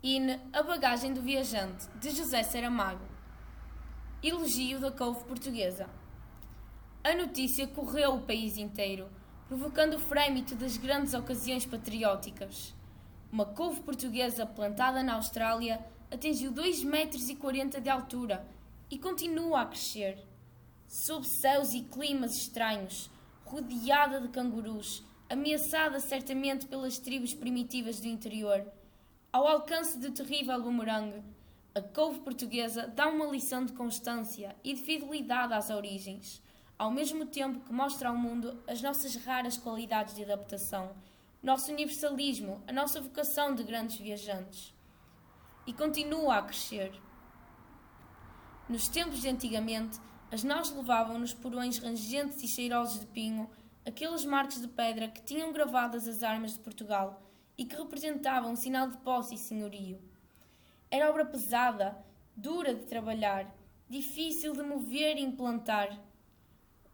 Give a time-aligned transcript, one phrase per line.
[0.00, 3.04] In A Bagagem do Viajante, de José Saramago.
[4.22, 5.90] Elogio da couve portuguesa.
[7.02, 9.08] A notícia correu o país inteiro,
[9.48, 12.72] provocando o frêmito das grandes ocasiões patrióticas.
[13.32, 17.26] Uma couve portuguesa plantada na Austrália atingiu 2,40 metros
[17.82, 18.46] de altura
[18.88, 20.24] e continua a crescer.
[20.86, 23.10] Sob céus e climas estranhos,
[23.44, 28.64] rodeada de cangurus, ameaçada certamente pelas tribos primitivas do interior,
[29.30, 31.22] ao alcance do terrível bumerangue,
[31.74, 36.42] a couve portuguesa dá uma lição de constância e de fidelidade às origens,
[36.78, 40.96] ao mesmo tempo que mostra ao mundo as nossas raras qualidades de adaptação,
[41.42, 44.74] nosso universalismo, a nossa vocação de grandes viajantes.
[45.66, 46.90] E continua a crescer.
[48.66, 50.00] Nos tempos de antigamente,
[50.32, 53.48] as naus levavam nos porões rangentes e cheirosos de pinho
[53.86, 57.22] aqueles marcos de pedra que tinham gravadas as armas de Portugal
[57.58, 60.00] e que representavam um sinal de posse e senhorio.
[60.88, 61.98] Era obra pesada,
[62.36, 63.52] dura de trabalhar,
[63.90, 65.98] difícil de mover e implantar.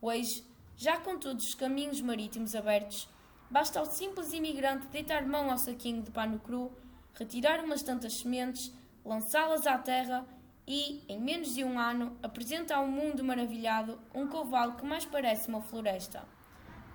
[0.00, 3.08] Hoje, já com todos os caminhos marítimos abertos,
[3.50, 6.72] basta ao simples imigrante deitar mão ao saquinho de pano cru,
[7.14, 8.72] retirar umas tantas sementes,
[9.04, 10.24] lançá-las à terra
[10.66, 15.48] e, em menos de um ano, apresenta ao mundo maravilhado um coval que mais parece
[15.48, 16.22] uma floresta.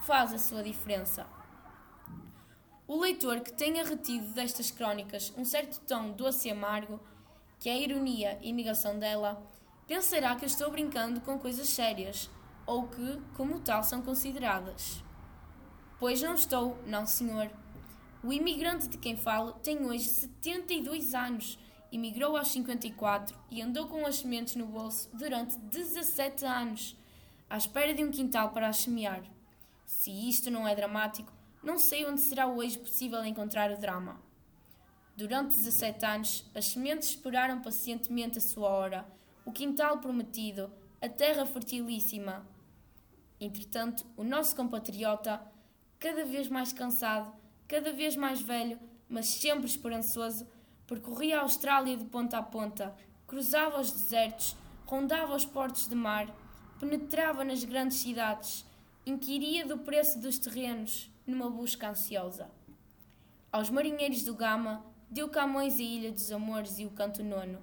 [0.00, 1.26] Faz a sua diferença.
[2.92, 7.00] O leitor que tenha retido destas crónicas um certo tom doce e amargo,
[7.58, 9.42] que é a ironia e imigração dela,
[9.86, 12.28] pensará que eu estou brincando com coisas sérias,
[12.66, 15.02] ou que, como tal, são consideradas.
[15.98, 17.50] Pois não estou, não senhor.
[18.22, 21.58] O imigrante de quem falo tem hoje 72 anos,
[21.90, 26.94] imigrou aos 54 e andou com as sementes no bolso durante 17 anos,
[27.48, 29.22] à espera de um quintal para a semear.
[29.86, 34.20] Se isto não é dramático, não sei onde será hoje possível encontrar o drama.
[35.16, 39.06] Durante 17 anos, as sementes esperaram pacientemente a sua hora,
[39.44, 42.46] o quintal prometido, a terra fertilíssima.
[43.40, 45.40] Entretanto, o nosso compatriota,
[45.98, 47.32] cada vez mais cansado,
[47.68, 48.78] cada vez mais velho,
[49.08, 50.46] mas sempre esperançoso,
[50.86, 52.94] percorria a Austrália de ponta a ponta,
[53.26, 54.56] cruzava os desertos,
[54.86, 56.26] rondava os portos de mar,
[56.80, 58.64] penetrava nas grandes cidades,
[59.04, 62.48] inquiria do preço dos terrenos, numa busca ansiosa.
[63.50, 67.58] Aos marinheiros do Gama deu Camões a Ilha dos Amores e o Canto Nono.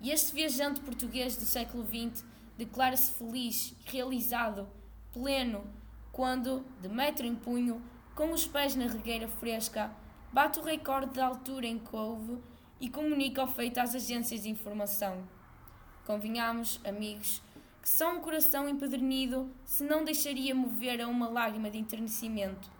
[0.00, 2.24] E este viajante português do século XX
[2.56, 4.66] declara-se feliz, realizado,
[5.12, 5.62] pleno,
[6.10, 7.82] quando, de metro em punho,
[8.14, 9.94] com os pés na regueira fresca,
[10.32, 12.38] bate o recorde de altura em couve
[12.80, 15.22] e comunica o feito às agências de informação.
[16.06, 17.42] Convenhamos, amigos,
[17.80, 22.70] que só um coração empedernido se não deixaria mover a uma lágrima de enternecimento